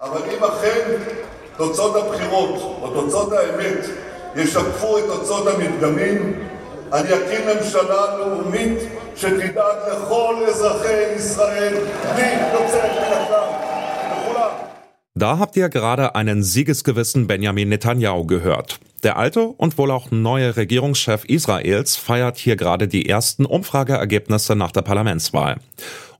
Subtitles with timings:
[0.00, 0.90] אבל אם אכן
[1.56, 3.86] תוצאות הבחירות או תוצאות האמת
[4.36, 6.48] ישקפו את תוצאות המדגמים,
[6.92, 8.78] אני אקים ממשלה לאומית
[9.16, 11.74] שתדאג לכל אזרחי ישראל
[12.14, 13.48] בלי יוצא מן הכלל.
[14.12, 14.50] לכולם.
[15.14, 18.80] Da habt ihr gerade einen siegesgewissen Benjamin Netanyahu gehört.
[19.02, 24.72] Der alte und wohl auch neue Regierungschef Israels feiert hier gerade die ersten Umfrageergebnisse nach
[24.72, 25.56] der Parlamentswahl.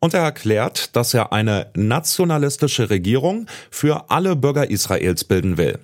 [0.07, 5.79] Und er erklärt, dass er eine nationalistische Regierung für alle Bürger Israels bilden will.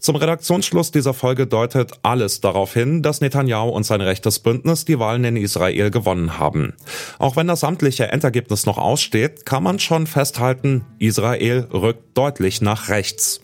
[0.00, 4.98] Zum Redaktionsschluss dieser Folge deutet alles darauf hin, dass Netanyahu und sein rechtes Bündnis die
[4.98, 6.74] Wahlen in Israel gewonnen haben.
[7.20, 12.88] Auch wenn das amtliche Endergebnis noch aussteht, kann man schon festhalten, Israel rückt deutlich nach
[12.88, 13.40] rechts.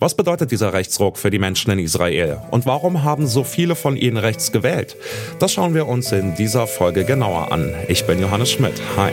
[0.00, 2.38] Was bedeutet dieser Rechtsruck für die Menschen in Israel?
[2.50, 4.96] Und warum haben so viele von ihnen rechts gewählt?
[5.38, 7.72] Das schauen wir uns in dieser Folge genauer an.
[7.86, 8.82] Ich bin Johannes Schmidt.
[8.96, 9.12] Hi.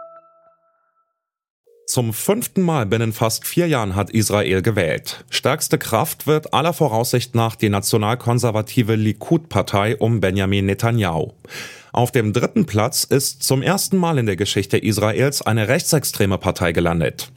[1.85, 5.25] Zum fünften Mal binnen fast vier Jahren hat Israel gewählt.
[5.29, 11.31] Stärkste Kraft wird aller Voraussicht nach die nationalkonservative Likud-Partei um Benjamin Netanyahu.
[11.93, 16.71] Auf dem dritten Platz ist zum ersten Mal in der Geschichte Israels eine rechtsextreme Partei
[16.71, 17.29] gelandet.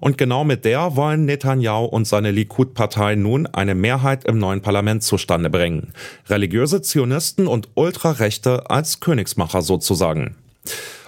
[0.00, 5.04] Und genau mit der wollen Netanyahu und seine Likud-Partei nun eine Mehrheit im neuen Parlament
[5.04, 5.92] zustande bringen.
[6.28, 10.34] Religiöse Zionisten und Ultrarechte als Königsmacher sozusagen.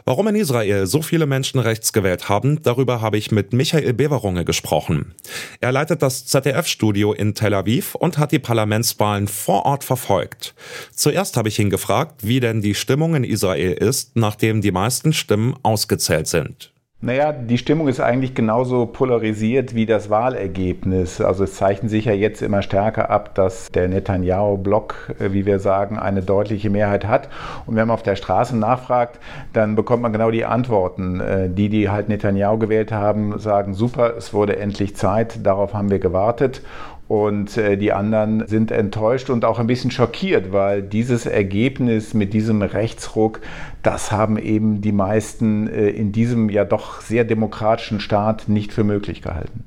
[0.05, 4.45] Warum in Israel so viele Menschen rechts gewählt haben, darüber habe ich mit Michael Beverunge
[4.45, 5.15] gesprochen.
[5.61, 10.55] Er leitet das ZDF-Studio in Tel Aviv und hat die Parlamentswahlen vor Ort verfolgt.
[10.93, 15.13] Zuerst habe ich ihn gefragt, wie denn die Stimmung in Israel ist, nachdem die meisten
[15.13, 16.72] Stimmen ausgezählt sind.
[17.05, 21.21] Naja, die Stimmung ist eigentlich genauso polarisiert wie das Wahlergebnis.
[21.21, 25.59] Also es zeichnet sich ja jetzt immer stärker ab, dass der Netanyahu-Block, äh, wie wir
[25.59, 27.29] sagen, eine deutliche Mehrheit hat.
[27.67, 29.19] Und wenn man auf der Straße nachfragt,
[29.53, 31.19] dann bekommt man genau die Antworten.
[31.19, 35.91] Äh, die, die halt Netanyahu gewählt haben, sagen, super, es wurde endlich Zeit, darauf haben
[35.91, 36.63] wir gewartet.
[37.09, 42.33] Und äh, die anderen sind enttäuscht und auch ein bisschen schockiert, weil dieses Ergebnis mit
[42.33, 43.41] diesem Rechtsruck,
[43.83, 48.85] das haben eben die meisten äh, in diesem ja doch sehr demokratischen Staat nicht für
[48.85, 49.65] möglich gehalten.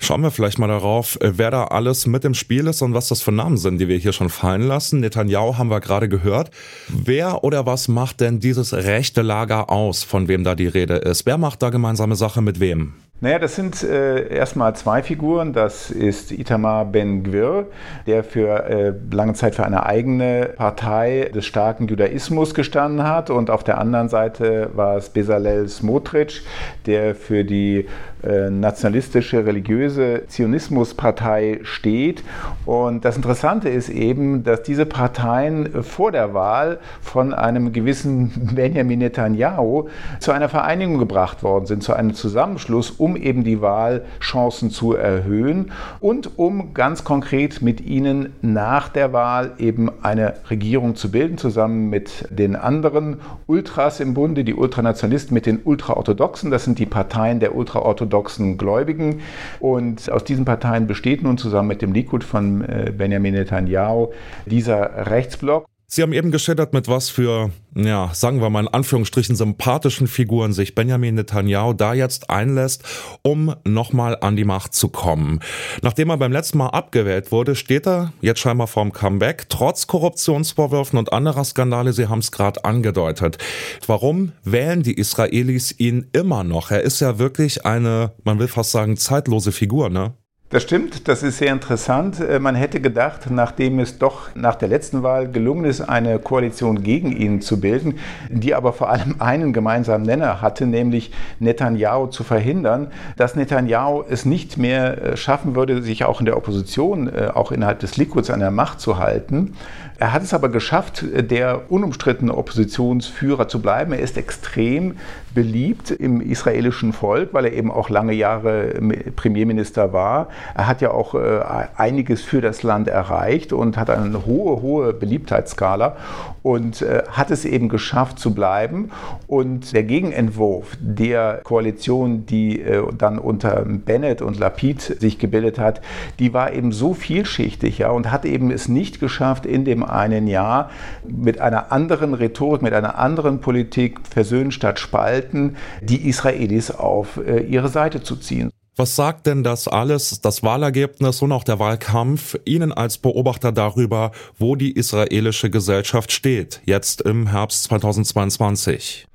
[0.00, 3.08] Schauen wir vielleicht mal darauf, äh, wer da alles mit im Spiel ist und was
[3.08, 5.00] das für Namen sind, die wir hier schon fallen lassen.
[5.00, 6.52] Netanyahu haben wir gerade gehört.
[6.88, 11.26] Wer oder was macht denn dieses rechte Lager aus, von wem da die Rede ist?
[11.26, 12.94] Wer macht da gemeinsame Sache mit wem?
[13.20, 15.52] Naja, das sind äh, erstmal zwei Figuren.
[15.52, 17.66] Das ist Itamar Ben-Gvir,
[18.06, 23.30] der für äh, lange Zeit für eine eigene Partei des starken Judaismus gestanden hat.
[23.30, 26.42] Und auf der anderen Seite war es Bezalel Smotrich,
[26.86, 27.86] der für die
[28.22, 32.24] äh, nationalistische, religiöse Zionismuspartei steht.
[32.66, 38.98] Und das Interessante ist eben, dass diese Parteien vor der Wahl von einem gewissen Benjamin
[38.98, 44.94] Netanyahu zu einer Vereinigung gebracht worden sind, zu einem Zusammenschluss, um eben die Wahlchancen zu
[44.94, 51.38] erhöhen und um ganz konkret mit ihnen nach der Wahl eben eine Regierung zu bilden,
[51.38, 56.50] zusammen mit den anderen Ultras im Bunde, die Ultranationalisten mit den Ultraorthodoxen.
[56.50, 59.20] Das sind die Parteien der Ultraorthodoxen orthodoxen Gläubigen.
[59.60, 64.12] Und aus diesen Parteien besteht nun zusammen mit dem Likud von äh, Benjamin Netanyahu
[64.46, 65.66] dieser Rechtsblock.
[65.90, 70.52] Sie haben eben geschildert, mit was für, ja, sagen wir mal in Anführungsstrichen sympathischen Figuren
[70.52, 72.82] sich Benjamin Netanyahu da jetzt einlässt,
[73.22, 75.40] um nochmal an die Macht zu kommen.
[75.80, 80.98] Nachdem er beim letzten Mal abgewählt wurde, steht er jetzt scheinbar vorm Comeback, trotz Korruptionsvorwürfen
[80.98, 83.38] und anderer Skandale, Sie haben es gerade angedeutet.
[83.86, 86.70] Warum wählen die Israelis ihn immer noch?
[86.70, 90.12] Er ist ja wirklich eine, man will fast sagen, zeitlose Figur, ne?
[90.50, 92.20] Das stimmt, das ist sehr interessant.
[92.20, 96.82] Äh, man hätte gedacht, nachdem es doch nach der letzten Wahl gelungen ist, eine Koalition
[96.82, 97.98] gegen ihn zu bilden,
[98.30, 102.86] die aber vor allem einen gemeinsamen Nenner hatte, nämlich Netanyahu zu verhindern,
[103.18, 107.52] dass Netanyahu es nicht mehr äh, schaffen würde, sich auch in der Opposition, äh, auch
[107.52, 109.52] innerhalb des Likuds an der Macht zu halten.
[110.00, 113.92] Er hat es aber geschafft, der unumstrittene Oppositionsführer zu bleiben.
[113.92, 114.94] Er ist extrem
[115.34, 118.74] beliebt im israelischen Volk, weil er eben auch lange Jahre
[119.16, 120.28] Premierminister war.
[120.54, 121.40] Er hat ja auch äh,
[121.76, 125.96] einiges für das Land erreicht und hat eine hohe, hohe Beliebtheitsskala
[126.42, 128.90] und äh, hat es eben geschafft zu bleiben.
[129.26, 135.80] Und der Gegenentwurf der Koalition, die äh, dann unter Bennett und Lapid sich gebildet hat,
[136.20, 140.26] die war eben so vielschichtig ja, und hat eben es nicht geschafft, in dem einen
[140.26, 140.70] Jahr
[141.06, 147.40] mit einer anderen Rhetorik, mit einer anderen Politik versöhnen statt spalten, die Israelis auf äh,
[147.40, 148.50] ihre Seite zu ziehen.
[148.78, 154.12] Was sagt denn das alles, das Wahlergebnis und auch der Wahlkampf, Ihnen als Beobachter darüber,
[154.36, 159.07] wo die israelische Gesellschaft steht, jetzt im Herbst 2022?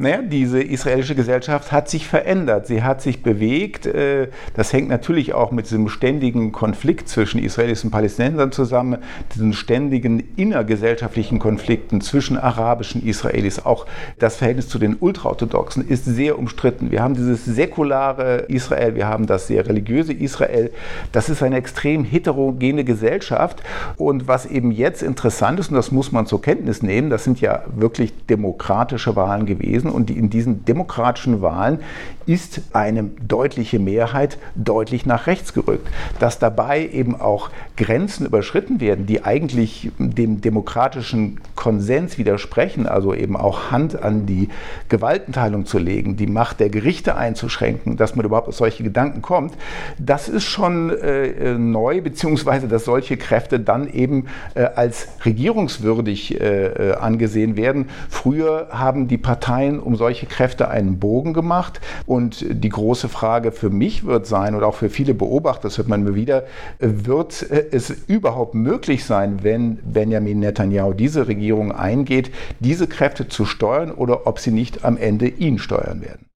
[0.00, 3.84] Naja, diese israelische Gesellschaft hat sich verändert, sie hat sich bewegt.
[3.84, 8.98] Äh, das hängt natürlich auch mit diesem ständigen Konflikt zwischen Israelis und Palästinensern zusammen,
[9.34, 13.66] diesen ständigen innergesellschaftlichen Konflikten zwischen arabischen Israelis.
[13.66, 13.86] Auch
[14.20, 16.92] das Verhältnis zu den Ultraorthodoxen ist sehr umstritten.
[16.92, 20.70] Wir haben dieses säkulare Israel, wir haben das sehr religiöse Israel.
[21.10, 23.64] Das ist eine extrem heterogene Gesellschaft.
[23.96, 27.40] Und was eben jetzt interessant ist, und das muss man zur Kenntnis nehmen, das sind
[27.40, 31.80] ja wirklich demokratische Wahlen gewesen gewesen und in diesen demokratischen Wahlen
[32.28, 35.88] ist eine deutliche Mehrheit deutlich nach rechts gerückt.
[36.20, 43.34] Dass dabei eben auch Grenzen überschritten werden, die eigentlich dem demokratischen Konsens widersprechen, also eben
[43.34, 44.50] auch Hand an die
[44.90, 49.54] Gewaltenteilung zu legen, die Macht der Gerichte einzuschränken, dass man überhaupt auf solche Gedanken kommt,
[49.98, 56.66] das ist schon äh, neu, beziehungsweise dass solche Kräfte dann eben äh, als regierungswürdig äh,
[56.66, 57.88] äh angesehen werden.
[58.10, 61.80] Früher haben die Parteien um solche Kräfte einen Bogen gemacht.
[62.06, 65.88] Und die große Frage für mich wird sein, oder auch für viele Beobachter, das hört
[65.88, 66.44] man mir wieder,
[66.78, 72.30] wird es überhaupt möglich sein, wenn Benjamin Netanyahu diese Regierung eingeht,
[72.60, 76.27] diese Kräfte zu steuern oder ob sie nicht am Ende ihn steuern werden?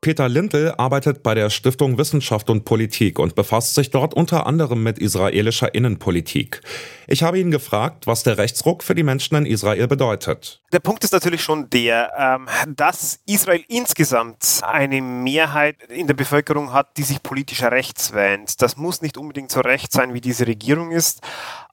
[0.00, 4.84] Peter Lindl arbeitet bei der Stiftung Wissenschaft und Politik und befasst sich dort unter anderem
[4.84, 6.60] mit israelischer Innenpolitik.
[7.08, 10.62] Ich habe ihn gefragt, was der Rechtsruck für die Menschen in Israel bedeutet.
[10.72, 12.46] Der Punkt ist natürlich schon der, ähm,
[12.76, 18.62] dass Israel insgesamt eine Mehrheit in der Bevölkerung hat, die sich politisch rechts wähnt.
[18.62, 21.22] Das muss nicht unbedingt so recht sein, wie diese Regierung ist,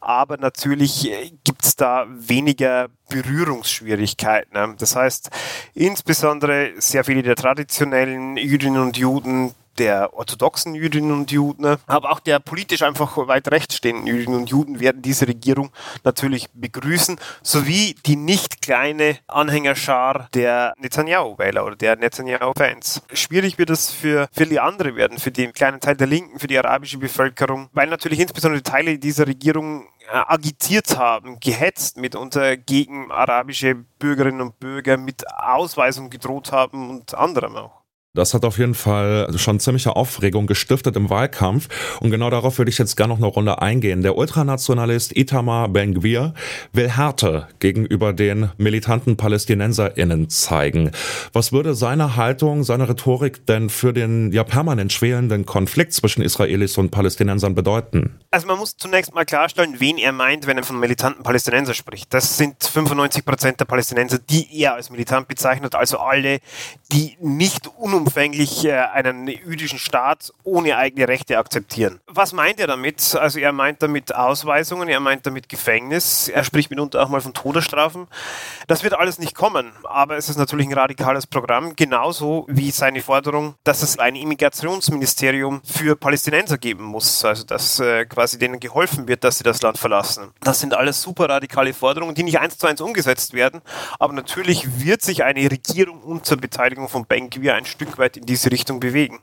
[0.05, 4.75] aber natürlich äh, gibt es da weniger Berührungsschwierigkeiten.
[4.77, 5.29] Das heißt,
[5.73, 12.19] insbesondere sehr viele der traditionellen Jüdinnen und Juden, der orthodoxen Jüdinnen und Juden, aber auch
[12.19, 15.71] der politisch einfach weit rechts stehenden Jüdinnen und Juden werden diese Regierung
[16.03, 23.01] natürlich begrüßen, sowie die nicht kleine Anhängerschar der Netanyahu-Wähler oder der Netanyahu-Fans.
[23.13, 26.57] Schwierig wird es für viele andere werden, für den kleinen Teil der Linken, für die
[26.57, 34.41] arabische Bevölkerung, weil natürlich insbesondere Teile dieser Regierung agitiert haben, gehetzt mitunter gegen arabische Bürgerinnen
[34.41, 37.84] und Bürger, mit Ausweisung gedroht haben und anderem auch.
[38.15, 41.67] Das hat auf jeden Fall schon ziemliche Aufregung gestiftet im Wahlkampf.
[41.99, 44.03] Und genau darauf würde ich jetzt gerne noch eine Runde eingehen.
[44.03, 46.33] Der Ultranationalist Itamar Ben-Gvir
[46.71, 50.91] will Härte gegenüber den militanten PalästinenserInnen zeigen.
[51.33, 56.77] Was würde seine Haltung, seine Rhetorik denn für den ja permanent schwelenden Konflikt zwischen Israelis
[56.77, 58.17] und Palästinensern bedeuten?
[58.31, 62.13] Also man muss zunächst mal klarstellen, wen er meint, wenn er von militanten Palästinenser spricht.
[62.13, 66.39] Das sind 95 Prozent der Palästinenser, die er als militant bezeichnet, also alle,
[66.93, 71.99] die nicht unum vollumfänglich äh, einen jüdischen Staat ohne eigene Rechte akzeptieren.
[72.07, 73.15] Was meint er damit?
[73.15, 77.33] Also er meint damit Ausweisungen, er meint damit Gefängnis, er spricht mitunter auch mal von
[77.33, 78.07] Todesstrafen.
[78.67, 83.01] Das wird alles nicht kommen, aber es ist natürlich ein radikales Programm, genauso wie seine
[83.01, 89.07] Forderung, dass es ein Immigrationsministerium für Palästinenser geben muss, also dass äh, quasi denen geholfen
[89.07, 90.31] wird, dass sie das Land verlassen.
[90.41, 93.61] Das sind alles super radikale Forderungen, die nicht eins zu eins umgesetzt werden,
[93.99, 97.65] aber natürlich wird sich eine Regierung unter Beteiligung von Ben Gvir ein
[97.97, 99.19] Weit in diese Richtung bewegen.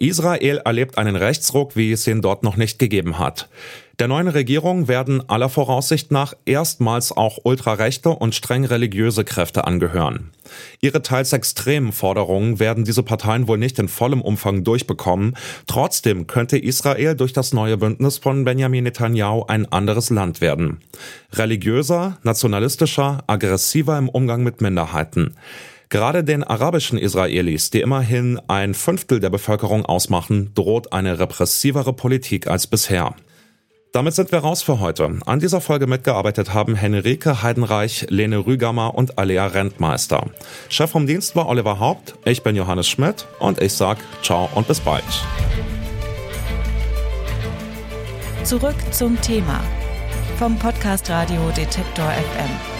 [0.00, 3.48] Israel erlebt einen Rechtsruck, wie es ihn dort noch nicht gegeben hat.
[3.98, 10.30] Der neuen Regierung werden aller Voraussicht nach erstmals auch ultrarechte und streng religiöse Kräfte angehören.
[10.80, 15.36] Ihre teils extremen Forderungen werden diese Parteien wohl nicht in vollem Umfang durchbekommen.
[15.66, 20.78] Trotzdem könnte Israel durch das neue Bündnis von Benjamin Netanyahu ein anderes Land werden.
[21.32, 25.34] Religiöser, nationalistischer, aggressiver im Umgang mit Minderheiten.
[25.90, 32.46] Gerade den arabischen Israelis, die immerhin ein Fünftel der Bevölkerung ausmachen, droht eine repressivere Politik
[32.46, 33.14] als bisher.
[33.92, 35.18] Damit sind wir raus für heute.
[35.24, 40.26] An dieser Folge mitgearbeitet haben Henrike Heidenreich, Lene Rügammer und Alea Rentmeister.
[40.68, 44.68] Chef vom Dienst war Oliver Haupt, ich bin Johannes Schmidt und ich sag ciao und
[44.68, 45.04] bis bald.
[48.44, 49.60] Zurück zum Thema
[50.38, 52.77] vom Podcast Radio Detektor FM.